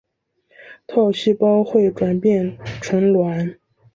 [0.87, 3.59] 套细胞会转变成卵。